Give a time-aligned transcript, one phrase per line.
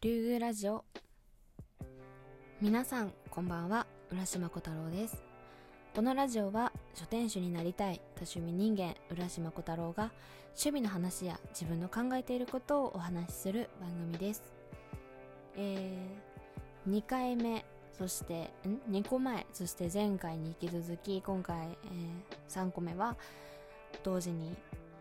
[0.00, 0.84] 竜宮ラジオ。
[2.60, 3.84] 皆さんこんばんは。
[4.12, 5.20] 浦島小太郎です。
[5.92, 10.12] このラジオは書店主になりたい多趣味人間浦島小太郎が
[10.50, 14.42] 趣味の話や自分の考えていることをお話しする番組です。
[15.56, 23.16] えー、2回目そしてん？2個前そして前回に引き続き今回、えー、3個目は
[24.04, 24.54] 同時に、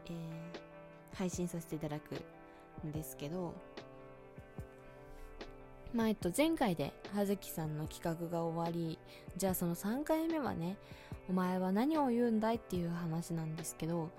[0.07, 2.15] えー、配信させていただく
[2.83, 3.53] んですけど
[5.93, 8.99] まあえっと、前回で葉月さんの企画が終わり
[9.37, 10.77] じゃあその3回目はね
[11.29, 14.09] お前は何を言うんだいっていう話なんですけど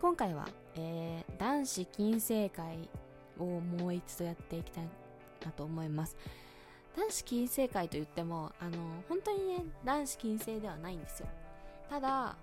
[0.00, 2.88] 今回は、えー、男子禁制会
[3.38, 4.84] をもう一度やっていきたい
[5.44, 6.16] なと思います。
[6.96, 8.78] 男子禁制会といってもあの
[9.08, 11.28] 本当にね男子禁制ではないんですよ。
[11.90, 12.36] ただ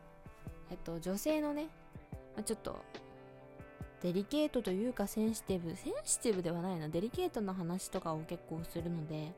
[0.70, 1.70] えっと女性のね、
[2.36, 2.84] まあ、ちょっと
[4.02, 6.90] デリケートというかセンシティブセンシティブではないな。
[6.90, 9.32] デリケートな話とかを結構するので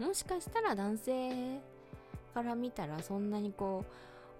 [0.00, 1.60] もしかしたら男性
[2.34, 3.84] から見たらそんなにこ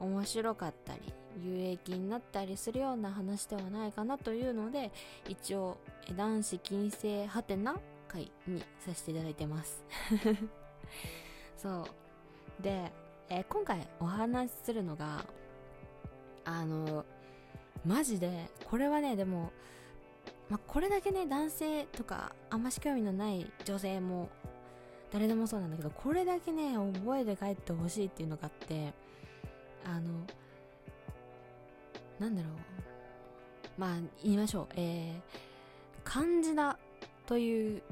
[0.01, 1.01] う面白かったり
[1.41, 4.91] 有益になったりするような話ではないかなというので
[5.29, 5.79] 一応
[6.17, 7.77] 男子禁制ハテナ
[8.09, 9.85] 会にさせていただいてます。
[11.57, 11.87] そ
[12.61, 12.63] う。
[12.63, 12.93] で、
[13.29, 15.25] えー、今回お話しするのが
[16.45, 17.05] あの
[17.85, 18.49] マジで？
[18.71, 19.51] これはねでも、
[20.49, 24.29] まあ、これだけね男性とかあんまし興味のない女性も
[25.11, 28.93] 誰でもそうなんだけどこれだけね覚えて帰ってほしいっていうのがあって
[29.85, 30.27] あの
[32.19, 32.53] なんだろう。
[33.79, 34.67] まあ言いましょう。
[34.77, 35.21] えー、
[36.05, 36.79] 漢字だ
[37.27, 37.83] という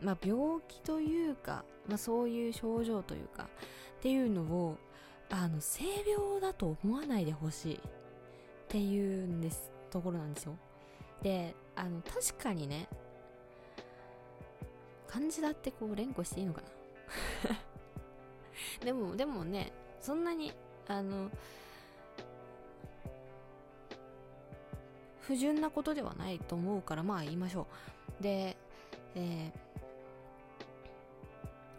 [0.00, 3.48] まあ病気というか、まあ、そういう症状というか
[3.98, 4.78] っていうのを
[5.28, 7.80] あの性病だと思わないでほしい。
[8.68, 10.54] っていうんですところなんですよ。
[11.22, 12.86] であの確かにね
[15.06, 16.68] 漢字だってこう連呼していいのかな。
[18.84, 20.52] でもでもねそんなに
[20.86, 21.30] あの
[25.20, 27.66] 不純なことではないと思うからまあ言いましょ
[28.20, 28.22] う。
[28.22, 28.58] で、
[29.14, 29.52] えー、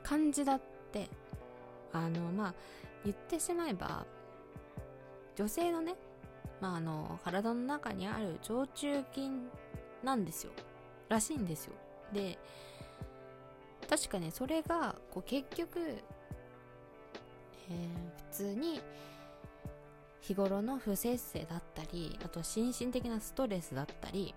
[0.02, 0.62] 漢字だっ
[0.92, 1.08] て
[1.94, 2.54] あのまあ
[3.04, 4.08] 言ってしまえば
[5.36, 5.96] 女性のね
[6.62, 9.50] まあ、あの体の中にある腸中菌
[10.04, 10.52] なんですよ。
[11.08, 11.74] らしいんですよ。
[12.14, 12.38] で
[13.90, 18.82] 確かねそれがこう結局、えー、普通に
[20.22, 24.36] 日頃の不摂生だったりあと心身的なストレスだったり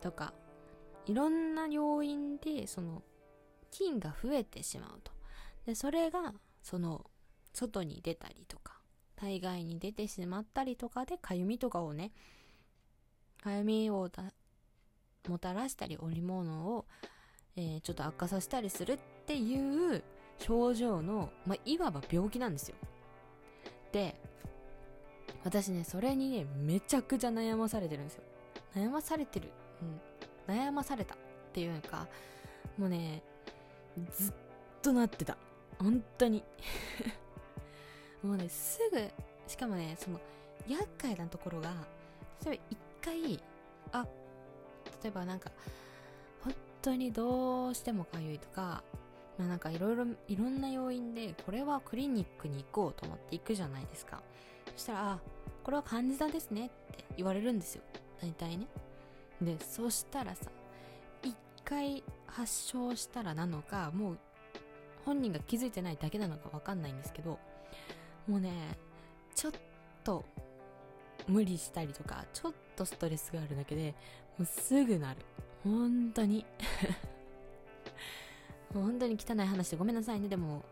[0.00, 0.34] とか
[1.06, 3.02] いろんな要因でその
[3.70, 5.12] 菌が増えてしまうと。
[5.66, 7.04] でそれがその
[7.52, 8.69] 外に出たりとか
[9.20, 12.10] 体外に出てしまったりとかでかゆみとかをね
[13.42, 14.08] かゆみを
[15.28, 16.86] もたらしたり織物を、
[17.54, 20.02] えー、ちょっと悪化させたりするっていう
[20.38, 22.76] 症状の、まあ、いわば病気なんですよ。
[23.92, 24.14] で
[25.44, 28.22] 私ねそれにねめちゃくちゃ悩まされてるんですよ。
[28.74, 29.50] 悩まされてる。
[30.48, 30.54] うん。
[30.54, 31.18] 悩まされたっ
[31.52, 32.08] ていうか
[32.78, 33.22] もうね
[34.10, 34.34] ずっ
[34.80, 35.36] となってた。
[35.78, 36.42] 本当に。
[38.22, 39.08] もうねすぐ
[39.46, 40.20] しかもねその
[40.68, 41.72] 厄介なところが
[42.44, 43.42] 例えば一回
[43.92, 44.06] あ
[45.02, 45.50] 例えばなんか
[46.42, 48.82] 本当にどうしてもかゆいとか
[49.38, 54.20] まあなんかいろいろいろんな要因でこれはクリニックに行こうと思って行くじゃないですか。
[54.76, 55.18] そしたらあ
[55.64, 57.82] これはカンジダですねって言われるんですよ。
[58.20, 58.66] 大体ね。
[59.40, 60.50] でそしたらさ
[61.22, 64.18] 一回発症したらなのかもう
[65.04, 67.38] 本人が気づいてないだけなのかわかんないんですけど
[68.30, 68.78] もうね
[69.34, 69.52] ちょっ
[70.04, 70.24] と
[71.26, 73.92] 無理したりとかちょっとストレスがあるだけで
[74.38, 75.20] もうすぐなる。
[75.64, 76.46] 本当に。
[78.72, 80.28] 本当に汚い話でごめんなさいね。
[80.28, 80.62] でも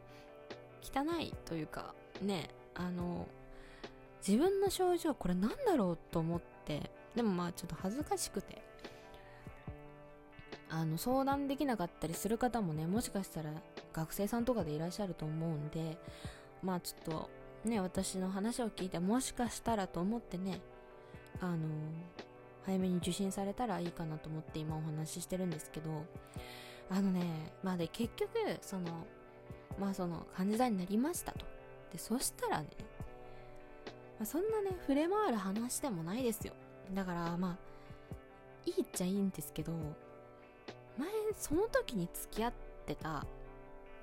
[0.81, 3.27] 汚いというかねあの
[4.25, 8.63] 自分の症状これなんだろうと思ってでもまあちょっと恥ずかしくて。
[10.71, 13.51] あの相談できなかったりする方もねもしかしたら
[13.95, 15.97] 学生さんとかでいらっしゃると思うんで
[16.63, 17.31] まあちょっと
[17.65, 20.61] ね、私の話を聞いてもしかしたらと思ってね、
[21.41, 21.59] あの
[22.65, 26.05] 早めに受診されたらいいかなと思って今お話ししてるんですけど、
[26.91, 29.07] あのね、まあで結局、その、
[29.79, 31.47] まあその患者さんになりましたと。
[31.93, 32.69] で、そしたらね、
[34.19, 36.53] まあ、そんなね、触れ回る話でもないですよ。
[36.93, 37.57] だからまあ、
[38.67, 39.73] いいっちゃいいんですけど、
[40.99, 42.53] 前、その時に付き合っ
[42.87, 43.25] てた、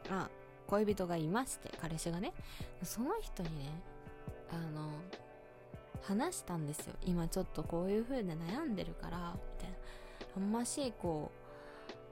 [0.09, 0.29] あ、
[0.67, 2.33] 恋人がいまして彼氏がね。
[2.83, 3.71] その人にね
[4.51, 4.89] あの
[6.01, 6.93] 話したんですよ。
[7.05, 9.75] 今ちょっとこういう風で悩んでるからみたいな。
[10.37, 11.31] あんましこ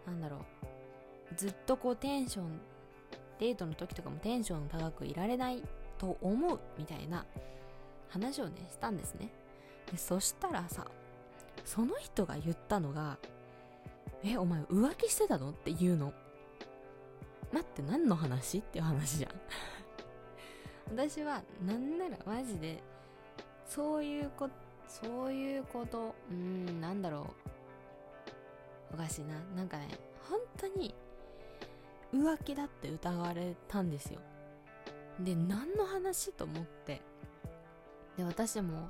[0.07, 1.35] うなんだろう。
[1.35, 2.59] ずっとこうテンション
[3.39, 5.63] デートの時とかもテンション高くいられない
[5.97, 7.25] と思うみたいな。
[8.13, 9.29] 話をねしたんですね。
[9.91, 10.85] でそしたらさ
[11.65, 13.17] その人が言ったのが
[14.23, 16.13] 「えお前浮気してたの?」って言うの。
[17.53, 18.57] 待って何の話？
[18.57, 19.31] っていう話じゃん。
[20.89, 22.81] 私はなんならマジで
[23.65, 24.53] そういうこと
[24.87, 27.33] そういうことうんなんだろ
[28.91, 28.95] う。
[28.95, 29.39] おかしいな。
[29.55, 29.87] なんかね
[30.29, 30.95] 本当に
[32.11, 34.19] 浮気だって疑われたんですよ。
[35.19, 37.01] で何の話と思って。
[38.17, 38.89] で私も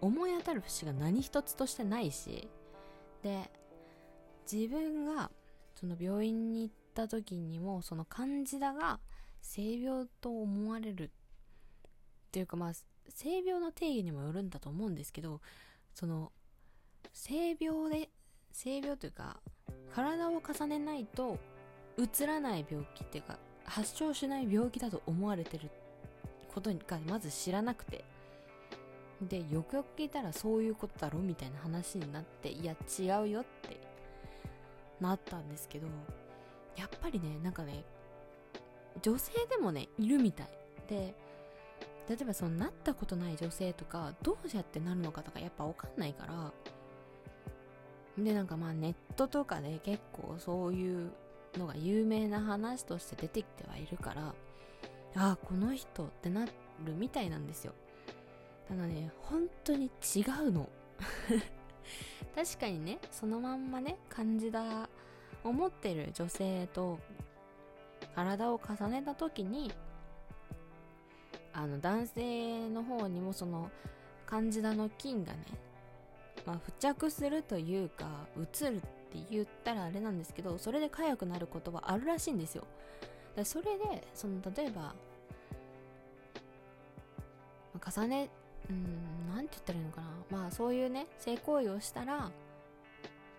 [0.00, 2.48] 思い当たる節が何一つとしてないし。
[3.22, 3.50] で
[4.50, 5.30] 自分が
[5.74, 9.00] その病院に行ってた時にもそのカンジダが
[9.42, 11.04] 性病と思われる。
[11.04, 11.10] っ
[12.32, 12.72] ていうかまあ
[13.08, 15.40] 性病の定義にもよるんだと思うんですけど
[15.94, 16.32] その
[17.12, 18.10] 性病で
[18.50, 19.38] 性病というか
[19.94, 21.38] 体を重ねないと
[21.96, 25.70] うつらない病気っていうか発症しない病気だと思われてる
[26.52, 28.04] ことがまず知らなくて。
[29.22, 33.80] でよくよく聞いたらそういうことだろみたいな話になっていや違うよって
[35.00, 35.86] なったんですけど
[36.76, 37.84] やっぱりねなんかね
[39.02, 40.48] 女性でもねいるみたい。
[40.88, 41.14] で
[42.08, 46.52] 例えばそのなったことない女性とかどうやってなるのかとかやっぱ分かんないから。
[48.22, 51.10] でなんかまあネットとかで結構そういう
[51.56, 54.34] のが有名な話として出てきてはいるから
[55.16, 56.52] ああこの人ってなる
[56.96, 57.72] みたいなんですよ。
[58.68, 60.68] ただね本当に違うの。
[62.34, 64.88] 確かにねそのまんまね感じだ
[65.44, 66.98] 思ってる女性と
[68.14, 69.70] 体を重ねた時に
[71.52, 73.70] あの男性の方にもその
[74.26, 75.38] カンジダの菌がね、
[76.44, 78.06] まあ、付着するというか
[78.36, 78.86] 移るって
[79.30, 82.64] 言ったらあれなんですけどそれで痒くなることはあるらしいんですよ。
[83.36, 84.94] だそれでその例えば、ま
[87.80, 88.28] あ、重ね
[88.70, 90.08] うんなんて言ったらいいのかな。
[90.30, 92.30] まあそういうね性行為をしたら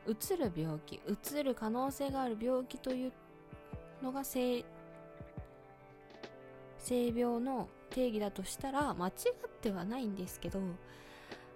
[0.08, 3.14] うつる病気うつる可能性がある病気という
[4.04, 4.64] のが性
[6.78, 10.60] 性病の定義だとしたら間違ってはないんですけど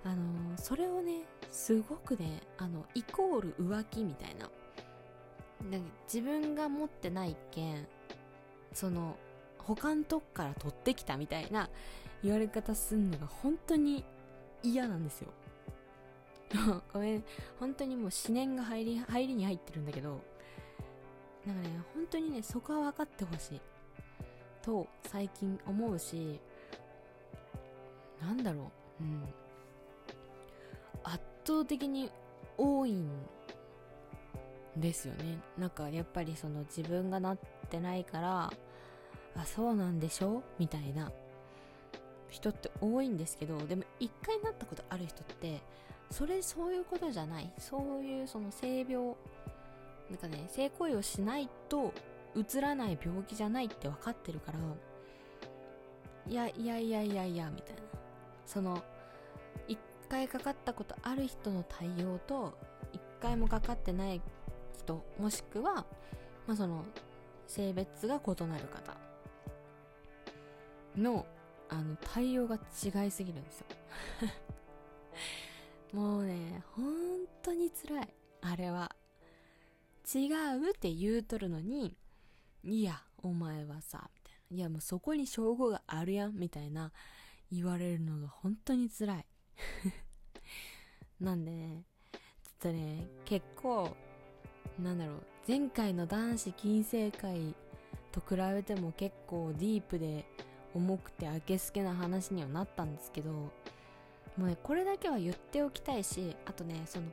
[0.04, 4.50] あのそれをねすごくねあのイコール浮気みたいな。
[5.69, 7.86] なんか自分が持ってない件
[8.74, 9.18] その
[9.57, 11.69] 他のとこから取ってきたみたいな
[12.24, 14.04] 言われ方すんのが本当に
[14.63, 15.31] 嫌なんですよ。
[16.92, 17.24] ごめん
[17.60, 20.19] 本当にもう思念が入り入りに入ってるんだけど
[21.46, 23.62] なんかね本当にねそこは分かってほしい。
[24.62, 26.40] と最近思うし
[28.22, 29.04] なんだろう。
[29.04, 29.24] うん。
[31.04, 32.12] 圧倒的に
[32.57, 33.10] 多いん
[34.75, 35.40] ですよね。
[35.57, 38.51] なんかやっぱりその自分がなってないから
[39.36, 40.40] あそうなんでしょ？
[40.40, 41.12] うみたいな
[42.30, 45.62] 人って多いんですけどでも一回なったことある人って
[46.12, 47.52] それそういうことじゃない。
[47.58, 48.96] そういうその性病
[50.10, 51.94] なんかね性行為をしないと
[52.36, 54.60] うつらない病気じゃないって分かってるから
[56.28, 57.82] いやいやいやいやいやみたいな。
[58.46, 58.84] その
[59.68, 59.78] 一
[60.10, 62.58] 回かかったことある人の対応と
[62.92, 64.22] 一回もかかってない
[64.76, 65.86] 人もしくは、
[66.48, 66.84] まあ、その
[67.46, 68.98] 性別が異なる方
[70.98, 71.28] の
[71.70, 73.66] あの対応が違いすぎるんですよ。
[75.93, 76.86] もうね本
[77.41, 78.13] 当に辛い。
[78.41, 78.96] あれは。
[80.13, 80.27] 違
[80.58, 81.96] うって言うとるのに
[82.63, 84.58] いやお前はさみたいな。
[84.58, 86.91] いやもうそこに証拠があるやんみたいな
[87.51, 89.25] 言われるのが本当に辛い。
[91.19, 93.96] なんでねちょっとね結構
[94.79, 97.55] なんだろう前回の男子禁制会
[98.12, 100.25] と比べても結構ディープで
[100.74, 103.51] 重くてあけすけな話にはなったんですけど
[104.39, 107.08] もうねこれだけは言っておきたいしあとねその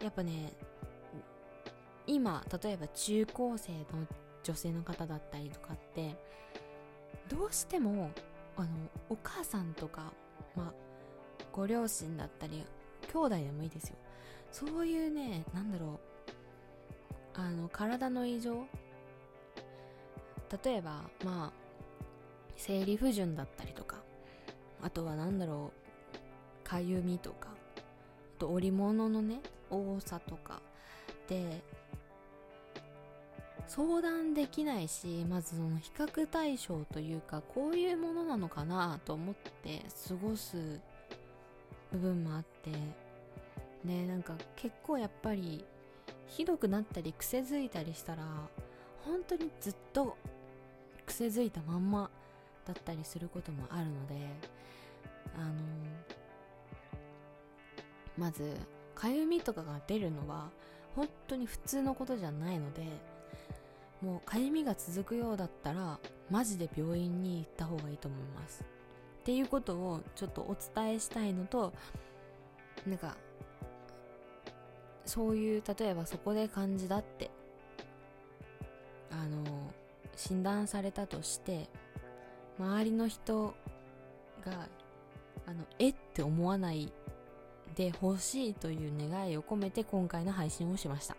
[0.00, 0.52] やっぱね
[2.06, 3.78] 今例えば中高生の
[4.44, 6.14] 女性の方だったりとかって
[7.28, 8.10] どうしても
[8.56, 8.68] あの
[9.08, 10.12] お母さんとか、
[10.54, 10.72] ま、
[11.52, 12.64] ご両親だったり
[13.12, 13.96] 兄弟でもいいですよ。
[14.52, 15.98] そういうねなんだろ
[17.36, 18.66] うあの体の異常
[20.64, 21.52] 例えばまあ
[22.56, 23.96] 生理不順だったりとか
[24.82, 25.72] あとは何だろ
[26.64, 27.80] うかゆみとかあ
[28.38, 30.60] と織物のね多さとか。
[31.28, 31.62] で
[33.68, 40.78] 相談できないしまずその比較対象というかこういうものなのかなと思って過ごす
[41.92, 43.12] 部分もあって。
[43.84, 45.64] ねなんか結構やっぱり
[46.28, 48.24] ひどくなったり癖づいたりしたら
[49.04, 50.16] 本当にずっと
[51.06, 52.10] 癖づいたまんま
[52.66, 54.14] だったりすることもあるので
[55.36, 55.52] あの
[58.18, 58.56] まず
[58.94, 60.50] かゆみとかが出るのは
[60.94, 62.82] 本当に普通のことじゃないので
[64.02, 65.98] もうかゆみが続くようだったら
[66.30, 68.64] マジで病院に行った方がいいと思います。
[69.20, 71.72] っていうことをちょっとお伝えしたいのと
[72.86, 73.16] なんか
[75.04, 77.30] そういう例えばそこで感じだって
[79.10, 79.72] あの
[80.16, 81.68] 診断されたとして
[82.62, 83.54] 周りの人
[84.44, 84.68] が
[85.46, 85.94] あのえっ？
[86.14, 86.92] て思わない
[87.74, 91.16] でほしいという願いを込めて今回の配信をしました。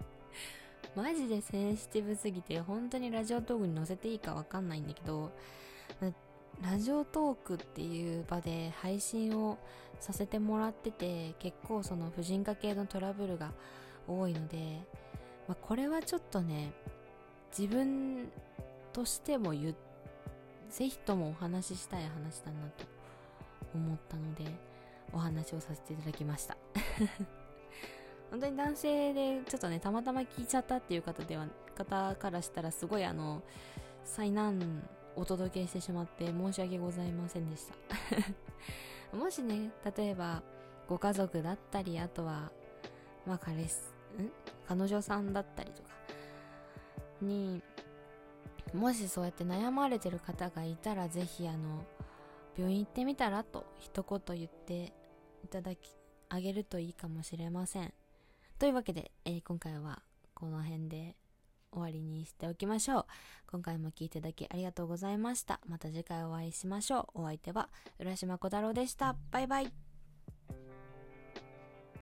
[0.94, 5.32] マジでセンシティブすぎて本当にラジオトークに載せていいかわかんないんだけど
[6.62, 9.58] ラジオトークっていう場で配信を
[9.98, 13.52] させてもらってて結構その婦人科系のトラブルが
[14.06, 14.82] 多いので、
[15.48, 16.72] まあ、これはちょっとね
[17.56, 18.30] 自分
[18.92, 19.74] としても言っ
[20.74, 22.84] ぜひともお話ししたい話だなと
[23.76, 24.44] 思ったので
[25.12, 26.56] お話をさせていただきました。
[28.32, 33.44] 本当に男性でちょっとねたまたま聞いちゃったっていう方では方からしたらすごいあの
[34.04, 34.82] 災難
[35.14, 37.74] お届けしてしまって申し訳ございませんでした。
[39.16, 40.42] もしね例えば
[40.88, 42.50] ご家族だったりあとは
[43.24, 43.76] まあ彼氏
[44.20, 44.32] ん？
[44.66, 45.88] 彼女さんだったりとか
[47.22, 47.62] に
[48.74, 51.84] もしそうやって悩まれてる方がいたらぜひあの
[52.56, 54.92] 病院行ってみたらと一言言って
[55.44, 55.78] いただき
[56.28, 57.92] あげるといいかもしれません。
[58.58, 60.02] というわけで、えー、今回は
[60.34, 61.16] この辺で
[61.72, 63.06] 終わりにしておきましょう。
[63.50, 65.60] 今回も聴いていただきありがとうございました。
[65.66, 67.22] また次回お会いしましょう。
[67.22, 69.16] お相手は浦島小太郎でした。
[69.30, 69.72] バイバイ。